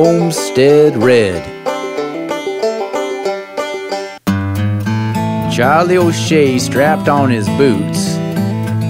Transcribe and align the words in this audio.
homestead 0.00 0.96
red. 0.96 1.42
Charlie 5.52 5.96
O'Shea 5.96 6.60
strapped 6.60 7.08
on 7.08 7.30
his 7.30 7.48
boots 7.60 8.14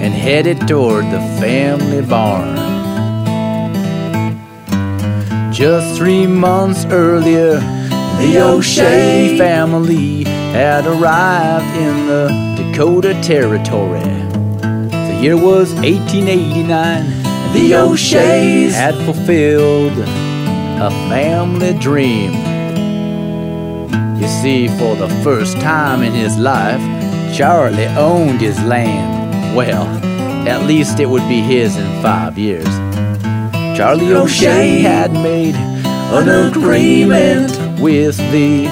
and 0.03 0.13
headed 0.13 0.67
toward 0.67 1.05
the 1.05 1.19
family 1.41 2.03
barn. 2.03 2.55
Just 5.51 5.97
three 5.97 6.27
months 6.27 6.85
earlier, 6.91 7.59
the 8.21 8.39
O'Shea 8.43 9.35
family 9.35 10.25
had 10.25 10.85
arrived 10.85 11.75
in 11.75 12.05
the 12.05 12.27
Dakota 12.55 13.19
Territory. 13.23 14.13
The 14.61 15.19
year 15.19 15.37
was 15.37 15.73
1889. 15.73 17.53
The 17.53 17.73
O'Sheas 17.73 18.75
had 18.75 18.93
fulfilled 19.05 20.28
a 20.81 20.89
family 21.09 21.73
dream. 21.79 22.31
You 24.19 24.27
see, 24.27 24.67
for 24.67 24.95
the 24.95 25.09
first 25.23 25.59
time 25.59 26.01
in 26.03 26.13
his 26.13 26.37
life, 26.37 26.81
Charlie 27.35 27.87
owned 27.87 28.41
his 28.41 28.61
land. 28.63 29.55
Well, 29.55 29.85
at 30.47 30.65
least 30.65 30.99
it 30.99 31.09
would 31.09 31.27
be 31.27 31.41
his 31.41 31.75
in 31.75 32.01
five 32.01 32.37
years. 32.37 32.67
Charlie 33.77 34.13
O'Shea 34.13 34.79
had 34.79 35.11
made 35.11 35.55
an 35.55 36.47
agreement 36.49 37.51
with 37.79 38.17
the 38.31 38.65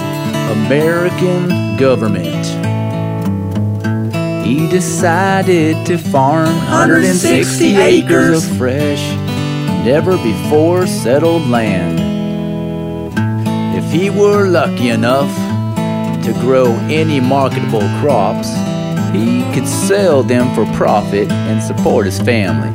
American 0.52 1.78
government. 1.78 2.46
He 4.46 4.68
decided 4.70 5.86
to 5.88 5.98
farm 5.98 6.56
160 6.56 7.76
acres 7.76 8.50
of 8.50 8.58
fresh, 8.58 9.02
never 9.88 10.18
before 10.18 10.86
settled 10.86 11.48
land. 11.48 11.98
If 13.74 13.90
he 13.90 14.10
were 14.10 14.46
lucky 14.46 14.90
enough 14.90 15.34
to 16.26 16.34
grow 16.42 16.74
any 16.90 17.22
marketable 17.22 17.88
crops, 18.02 18.50
he 19.14 19.50
could 19.54 19.66
sell 19.66 20.24
them 20.24 20.54
for 20.54 20.66
profit 20.76 21.32
and 21.32 21.64
support 21.64 22.06
his 22.06 22.20
family. 22.20 22.68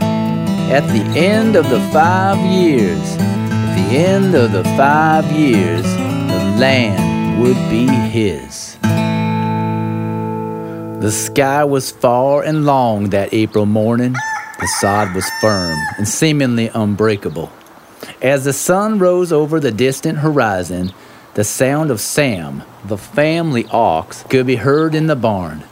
At 0.72 0.86
the 0.88 1.04
end 1.20 1.54
of 1.54 1.68
the 1.68 1.80
five 1.92 2.38
years, 2.38 3.04
at 3.20 3.74
the 3.76 3.98
end 3.98 4.34
of 4.34 4.52
the 4.52 4.64
five 4.80 5.30
years, 5.32 5.82
the 5.82 6.56
land 6.58 7.42
would 7.42 7.60
be 7.68 7.88
his. 8.08 8.78
The 11.02 11.12
sky 11.12 11.62
was 11.64 11.90
far 11.90 12.42
and 12.42 12.64
long 12.64 13.10
that 13.10 13.34
April 13.34 13.66
morning. 13.66 14.14
The 14.62 14.68
sod 14.68 15.12
was 15.12 15.28
firm 15.40 15.76
and 15.98 16.06
seemingly 16.06 16.68
unbreakable. 16.68 17.50
As 18.22 18.44
the 18.44 18.52
sun 18.52 19.00
rose 19.00 19.32
over 19.32 19.58
the 19.58 19.72
distant 19.72 20.18
horizon, 20.18 20.92
the 21.34 21.42
sound 21.42 21.90
of 21.90 22.00
Sam, 22.00 22.62
the 22.84 22.96
family 22.96 23.66
ox, 23.72 24.22
could 24.22 24.46
be 24.46 24.54
heard 24.54 24.94
in 24.94 25.08
the 25.08 25.16
barn. 25.16 25.64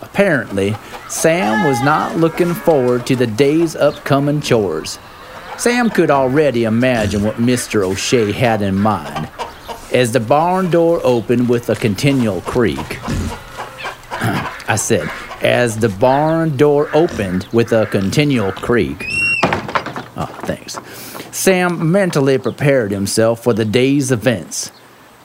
Apparently, 0.00 0.76
Sam 1.08 1.66
was 1.66 1.82
not 1.82 2.18
looking 2.18 2.54
forward 2.54 3.04
to 3.08 3.16
the 3.16 3.26
day's 3.26 3.74
upcoming 3.74 4.40
chores. 4.40 5.00
Sam 5.58 5.90
could 5.90 6.12
already 6.12 6.62
imagine 6.62 7.24
what 7.24 7.38
Mr. 7.38 7.82
O'Shea 7.82 8.30
had 8.30 8.62
in 8.62 8.76
mind 8.76 9.28
as 9.92 10.12
the 10.12 10.20
barn 10.20 10.70
door 10.70 11.00
opened 11.02 11.48
with 11.48 11.68
a 11.68 11.74
continual 11.74 12.42
creak. 12.42 13.00
I 14.68 14.76
said, 14.76 15.08
as 15.42 15.78
the 15.78 15.88
barn 15.88 16.56
door 16.56 16.88
opened 16.92 17.48
with 17.52 17.72
a 17.72 17.86
continual 17.86 18.52
creak. 18.52 19.04
Oh, 20.16 20.40
thanks. 20.44 20.78
Sam 21.30 21.92
mentally 21.92 22.38
prepared 22.38 22.90
himself 22.90 23.42
for 23.42 23.52
the 23.52 23.64
day's 23.64 24.10
events. 24.10 24.72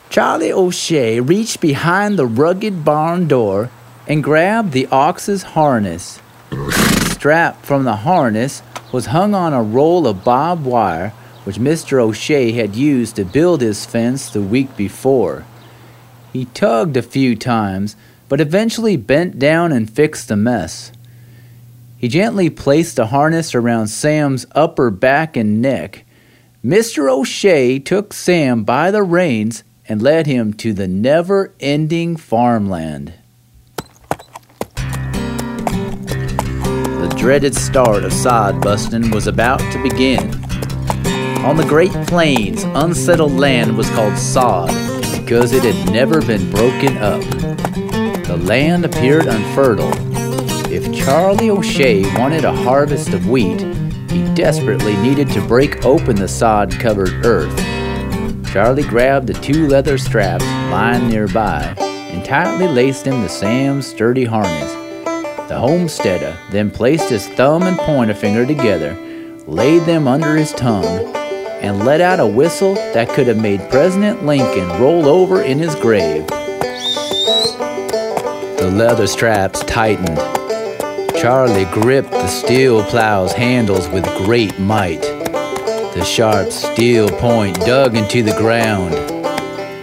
Charlie 0.10 0.52
O'Shea 0.52 1.20
reached 1.22 1.62
behind 1.62 2.20
the 2.20 2.26
rugged 2.26 2.84
barn 2.84 3.28
door 3.28 3.70
and 4.08 4.24
grabbed 4.24 4.74
the 4.74 4.88
ox's 4.88 5.44
harness. 5.44 6.20
The 6.50 7.12
strap 7.16 7.66
from 7.66 7.86
the 7.86 7.98
harness 7.98 8.62
was 8.92 9.08
hung 9.08 9.34
on 9.34 9.54
a 9.54 9.64
roll 9.64 10.06
of 10.06 10.24
barbed 10.24 10.66
wire 10.66 11.14
which 11.44 11.58
Mr. 11.58 12.00
O'Shea 12.00 12.52
had 12.52 12.76
used 12.76 13.16
to 13.16 13.26
build 13.26 13.62
his 13.62 13.86
fence 13.86 14.30
the 14.30 14.42
week 14.42 14.76
before. 14.78 15.46
He 16.32 16.46
tugged 16.46 16.98
a 16.98 17.02
few 17.02 17.36
times, 17.36 17.96
but 18.32 18.40
eventually 18.40 18.96
bent 18.96 19.38
down 19.38 19.74
and 19.74 19.92
fixed 19.92 20.30
the 20.30 20.38
mess. 20.38 20.94
He 21.98 22.08
gently 22.08 22.50
placed 22.50 22.96
the 22.96 23.08
harness 23.08 23.54
around 23.54 23.88
Sam's 23.88 24.46
upper 24.54 24.90
back 24.90 25.36
and 25.36 25.62
neck. 25.62 26.06
Mr. 26.64 27.12
O'Shea 27.12 27.78
took 27.78 28.14
Sam 28.14 28.64
by 28.64 28.90
the 28.90 29.04
reins 29.04 29.66
and 29.86 30.02
led 30.02 30.28
him 30.28 30.54
to 30.54 30.72
the 30.72 30.88
never 30.88 31.54
ending 31.60 32.16
farmland. 32.16 33.16
The 36.78 37.14
dreaded 37.18 37.54
start 37.54 38.06
of 38.06 38.14
sod 38.14 38.62
busting 38.62 39.12
was 39.12 39.28
about 39.28 39.60
to 39.74 39.84
begin. 39.84 40.34
On 41.44 41.58
the 41.58 41.66
Great 41.68 41.92
Plains, 42.08 42.64
unsettled 42.64 43.34
land 43.34 43.76
was 43.76 43.90
called 43.90 44.18
sod 44.18 44.70
because 45.20 45.52
it 45.52 45.64
had 45.64 45.92
never 45.92 46.22
been 46.22 46.50
broken 46.50 46.96
up 47.00 47.22
the 48.32 48.38
land 48.46 48.86
appeared 48.86 49.26
unfertile. 49.26 49.92
If 50.72 50.96
Charlie 50.96 51.50
O'Shea 51.50 52.04
wanted 52.18 52.46
a 52.46 52.54
harvest 52.54 53.10
of 53.10 53.28
wheat, 53.28 53.60
he 54.10 54.24
desperately 54.36 54.96
needed 54.96 55.28
to 55.32 55.46
break 55.46 55.84
open 55.86 56.16
the 56.16 56.30
sod 56.30 56.72
covered 56.72 57.26
earth. 57.26 57.54
Charlie 58.54 58.84
grabbed 58.84 59.28
the 59.28 59.34
two 59.34 59.68
leather 59.68 59.98
straps 59.98 60.46
lying 60.46 61.10
nearby 61.10 61.76
and 61.78 62.24
tightly 62.24 62.70
laced 62.70 63.04
them 63.04 63.22
to 63.22 63.28
Sam's 63.28 63.86
sturdy 63.86 64.24
harness. 64.24 64.72
The 65.50 65.58
homesteader 65.60 66.38
then 66.52 66.72
placed 66.72 67.10
his 67.10 67.28
thumb 67.28 67.64
and 67.64 67.78
pointer 67.80 68.14
finger 68.14 68.46
together, 68.46 68.96
laid 69.46 69.82
them 69.82 70.08
under 70.08 70.38
his 70.38 70.54
tongue, 70.54 71.14
and 71.16 71.84
let 71.84 72.00
out 72.00 72.22
a 72.22 72.28
whistle 72.28 72.76
that 72.76 73.10
could 73.10 73.28
have 73.28 73.42
made 73.42 73.70
President 73.70 74.26
Lincoln 74.26 74.70
roll 74.82 75.10
over 75.10 75.42
in 75.42 75.60
his 75.60 75.76
grave. 75.76 76.26
The 78.62 78.70
leather 78.70 79.08
straps 79.08 79.62
tightened. 79.62 80.20
Charlie 81.20 81.66
gripped 81.66 82.12
the 82.12 82.28
steel 82.28 82.84
plow's 82.84 83.34
handles 83.34 83.90
with 83.90 84.06
great 84.24 84.60
might. 84.60 85.02
The 85.02 86.04
sharp 86.06 86.52
steel 86.52 87.10
point 87.10 87.60
dug 87.62 87.96
into 87.96 88.22
the 88.22 88.38
ground. 88.38 88.94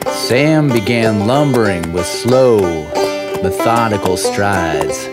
Sam 0.09 0.69
began 0.69 1.27
lumbering 1.27 1.93
with 1.93 2.07
slow, 2.07 2.61
methodical 3.43 4.17
strides. 4.17 5.07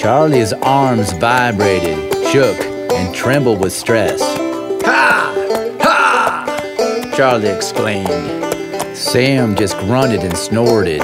Charlie's 0.00 0.52
arms 0.52 1.12
vibrated, 1.14 1.98
shook, 2.28 2.60
and 2.92 3.12
trembled 3.12 3.60
with 3.60 3.72
stress. 3.72 4.20
Ha! 4.84 5.34
Ha! 5.80 7.12
Charlie 7.16 7.48
exclaimed. 7.48 8.96
Sam 8.96 9.56
just 9.56 9.76
grunted 9.78 10.20
and 10.20 10.38
snorted. 10.38 11.02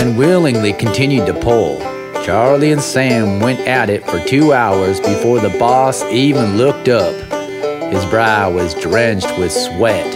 Unwillingly 0.00 0.72
continued 0.72 1.26
to 1.26 1.34
pull. 1.34 1.78
Charlie 2.24 2.72
and 2.72 2.80
Sam 2.80 3.40
went 3.40 3.60
at 3.60 3.90
it 3.90 4.04
for 4.04 4.18
two 4.24 4.52
hours 4.52 5.00
before 5.00 5.40
the 5.40 5.56
boss 5.58 6.02
even 6.04 6.56
looked 6.56 6.88
up. 6.88 7.14
His 7.92 8.04
brow 8.06 8.50
was 8.50 8.74
drenched 8.74 9.38
with 9.38 9.52
sweat 9.52 10.06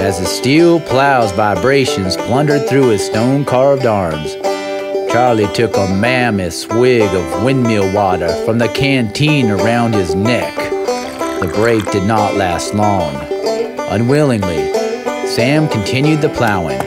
as 0.00 0.18
the 0.18 0.26
steel 0.26 0.80
plow's 0.80 1.32
vibrations 1.32 2.16
plundered 2.16 2.68
through 2.68 2.88
his 2.88 3.04
stone 3.04 3.44
carved 3.44 3.86
arms. 3.86 4.34
Charlie 5.12 5.52
took 5.54 5.76
a 5.76 5.94
mammoth 5.94 6.54
swig 6.54 7.02
of 7.14 7.44
windmill 7.44 7.92
water 7.94 8.28
from 8.44 8.58
the 8.58 8.68
canteen 8.68 9.50
around 9.50 9.94
his 9.94 10.14
neck. 10.14 10.54
The 11.40 11.52
break 11.54 11.84
did 11.90 12.04
not 12.04 12.34
last 12.34 12.74
long. 12.74 13.14
Unwillingly, 13.90 14.72
Sam 15.26 15.68
continued 15.68 16.20
the 16.20 16.28
plowing. 16.28 16.80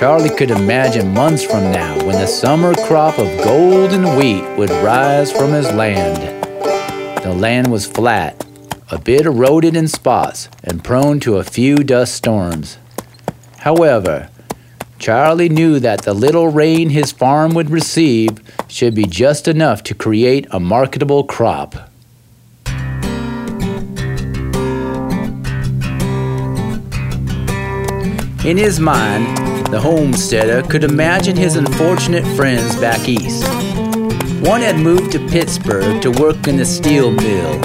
Charlie 0.00 0.30
could 0.30 0.50
imagine 0.50 1.12
months 1.12 1.44
from 1.44 1.70
now 1.72 1.94
when 2.06 2.16
the 2.16 2.26
summer 2.26 2.74
crop 2.86 3.18
of 3.18 3.26
golden 3.44 4.16
wheat 4.16 4.42
would 4.56 4.70
rise 4.82 5.30
from 5.30 5.52
his 5.52 5.70
land. 5.72 6.42
The 7.22 7.34
land 7.34 7.70
was 7.70 7.86
flat, 7.86 8.46
a 8.90 8.98
bit 8.98 9.26
eroded 9.26 9.76
in 9.76 9.88
spots, 9.88 10.48
and 10.64 10.82
prone 10.82 11.20
to 11.20 11.36
a 11.36 11.44
few 11.44 11.76
dust 11.76 12.14
storms. 12.14 12.78
However, 13.58 14.30
Charlie 14.98 15.50
knew 15.50 15.78
that 15.80 16.00
the 16.00 16.14
little 16.14 16.48
rain 16.48 16.88
his 16.88 17.12
farm 17.12 17.52
would 17.52 17.68
receive 17.68 18.38
should 18.68 18.94
be 18.94 19.04
just 19.04 19.46
enough 19.46 19.82
to 19.82 19.94
create 19.94 20.46
a 20.50 20.58
marketable 20.58 21.24
crop. 21.24 21.89
In 28.42 28.56
his 28.56 28.80
mind, 28.80 29.66
the 29.66 29.78
homesteader 29.78 30.62
could 30.66 30.82
imagine 30.82 31.36
his 31.36 31.56
unfortunate 31.56 32.24
friends 32.36 32.74
back 32.80 33.06
east. 33.06 33.44
One 34.40 34.62
had 34.62 34.76
moved 34.76 35.12
to 35.12 35.28
Pittsburgh 35.28 36.00
to 36.00 36.10
work 36.10 36.48
in 36.48 36.56
the 36.56 36.64
steel 36.64 37.10
mill. 37.10 37.60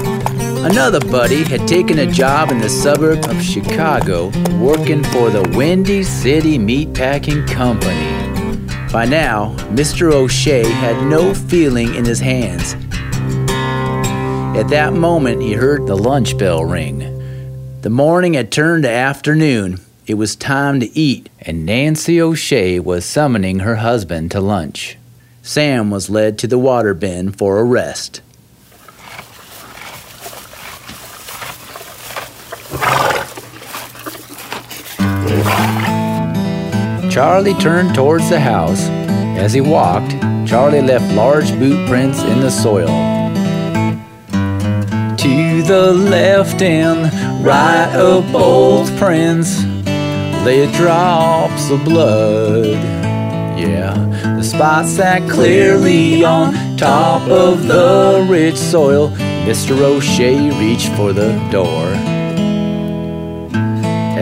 Another 0.66 1.00
buddy 1.00 1.46
had 1.46 1.66
taken 1.66 2.00
a 2.00 2.12
job 2.12 2.52
in 2.52 2.60
the 2.60 2.70
suburb 2.70 3.24
of 3.30 3.42
Chicago 3.42 4.32
working 4.60 5.02
for 5.06 5.30
the 5.30 5.50
Windy 5.56 6.04
City 6.04 6.58
Meatpacking 6.60 7.48
Company. 7.48 8.12
By 8.92 9.06
now, 9.06 9.56
Mr. 9.70 10.12
O'Shea 10.12 10.68
had 10.70 11.10
no 11.10 11.34
feeling 11.34 11.96
in 11.96 12.04
his 12.04 12.20
hands. 12.20 12.74
At 14.58 14.68
that 14.72 14.92
moment, 14.92 15.42
he 15.42 15.54
heard 15.54 15.88
the 15.88 15.96
lunch 15.96 16.38
bell 16.38 16.66
ring. 16.66 17.00
The 17.82 17.90
morning 17.90 18.34
had 18.34 18.52
turned 18.52 18.84
to 18.84 18.90
afternoon. 18.90 19.85
It 20.08 20.20
was 20.20 20.36
time 20.36 20.80
to 20.82 20.96
eat, 20.96 21.30
and 21.42 21.66
Nancy 21.66 22.22
O'Shea 22.22 22.80
was 22.80 23.04
summoning 23.06 23.60
her 23.60 23.78
husband 23.78 24.30
to 24.32 24.40
lunch. 24.40 25.00
Sam 25.42 25.90
was 25.90 26.12
led 26.12 26.38
to 26.40 26.48
the 26.48 26.60
water 26.60 26.94
bin 26.94 27.32
for 27.32 27.58
a 27.58 27.64
rest. 27.64 28.22
Charlie 37.10 37.56
turned 37.56 37.96
towards 37.96 38.30
the 38.30 38.40
house. 38.40 38.84
As 39.40 39.54
he 39.54 39.62
walked, 39.62 40.12
Charlie 40.48 40.84
left 40.84 41.12
large 41.16 41.50
boot 41.58 41.90
prints 41.90 42.22
in 42.22 42.42
the 42.42 42.52
soil. 42.52 42.86
To 45.18 45.64
the 45.64 45.94
left 45.94 46.62
and 46.62 47.12
right 47.44 47.92
of 47.96 48.32
both 48.32 48.96
prints 49.00 49.66
lay 50.46 50.72
drops 50.74 51.72
of 51.72 51.84
blood. 51.84 52.78
Yeah, 53.58 53.96
the 54.38 54.44
spots 54.44 54.92
sat 54.92 55.28
clearly 55.28 56.24
on 56.24 56.78
top 56.78 57.28
of 57.28 57.66
the 57.66 58.24
rich 58.30 58.56
soil. 58.56 59.10
Mr. 59.48 59.82
O'Shea 59.82 60.52
reached 60.60 60.90
for 60.90 61.14
the 61.14 61.34
door. 61.52 61.88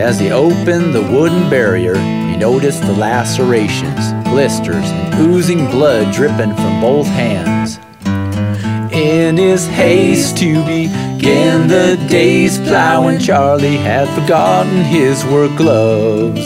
As 0.00 0.18
he 0.18 0.30
opened 0.30 0.94
the 0.94 1.02
wooden 1.02 1.50
barrier, 1.50 1.94
he 1.94 2.38
noticed 2.38 2.80
the 2.80 2.94
lacerations, 2.94 4.14
blisters, 4.24 4.86
and 4.86 5.14
oozing 5.26 5.70
blood 5.70 6.10
dripping 6.14 6.54
from 6.54 6.80
both 6.80 7.06
hands. 7.06 7.78
In 8.94 9.36
his 9.36 9.66
haste 9.66 10.38
to 10.38 10.64
begin 11.24 11.68
the 11.68 11.96
day's 12.10 12.58
plowing, 12.58 13.18
Charlie 13.18 13.78
had 13.78 14.06
forgotten 14.10 14.84
his 14.84 15.24
work 15.24 15.56
gloves. 15.56 16.44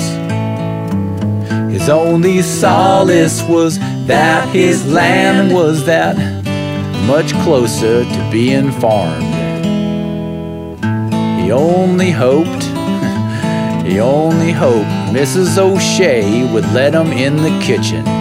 His 1.72 1.88
only 1.88 2.42
solace 2.42 3.42
was 3.42 3.80
that 4.06 4.48
his 4.50 4.86
land 4.86 5.52
was 5.52 5.84
that 5.86 6.16
much 7.08 7.32
closer 7.42 8.04
to 8.04 8.28
being 8.30 8.70
farmed. 8.70 9.34
He 11.42 11.50
only 11.50 12.12
hoped, 12.12 12.62
he 13.84 13.98
only 13.98 14.52
hoped 14.52 14.86
Mrs. 15.12 15.58
O'Shea 15.58 16.52
would 16.52 16.66
let 16.72 16.94
him 16.94 17.08
in 17.08 17.34
the 17.34 17.60
kitchen 17.66 18.17